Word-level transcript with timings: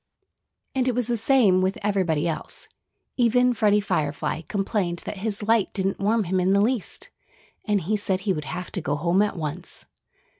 And 0.73 0.87
it 0.87 0.95
was 0.95 1.05
the 1.05 1.15
same 1.15 1.61
with 1.61 1.77
everybody 1.83 2.27
else. 2.27 2.67
Even 3.17 3.53
Freddie 3.53 3.79
Firefly 3.79 4.41
complained 4.49 5.03
that 5.05 5.17
his 5.17 5.43
light 5.43 5.71
didn't 5.73 5.99
warm 5.99 6.23
him 6.23 6.39
in 6.39 6.53
the 6.53 6.59
least. 6.61 7.11
And 7.65 7.81
he 7.81 7.95
said 7.95 8.21
he 8.21 8.33
would 8.33 8.45
have 8.45 8.71
to 8.71 8.81
go 8.81 8.95
home 8.95 9.21
at 9.21 9.37
once. 9.37 9.85